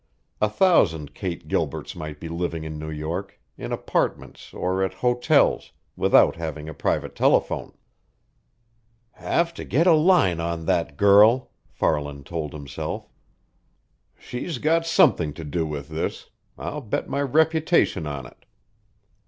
A 0.41 0.49
thousand 0.49 1.13
Kate 1.13 1.47
Gilberts 1.47 1.95
might 1.95 2.19
be 2.19 2.27
living 2.27 2.63
in 2.63 2.79
New 2.79 2.89
York, 2.89 3.39
in 3.55 3.71
apartments 3.71 4.51
or 4.51 4.83
at 4.83 4.95
hotels, 4.95 5.73
without 5.95 6.37
having 6.37 6.67
a 6.67 6.73
private 6.73 7.15
telephone. 7.15 7.73
"Have 9.11 9.53
to 9.53 9.63
get 9.63 9.85
a 9.85 9.93
line 9.93 10.39
on 10.39 10.65
that 10.65 10.97
girl!" 10.97 11.51
Farland 11.69 12.25
told 12.25 12.51
himself. 12.51 13.11
"She's 14.17 14.57
got 14.57 14.87
something 14.87 15.33
to 15.33 15.43
do 15.43 15.67
with 15.67 15.89
this. 15.89 16.31
I'll 16.57 16.81
bet 16.81 17.07
my 17.07 17.21
reputation 17.21 18.07
on 18.07 18.25
it." 18.25 18.45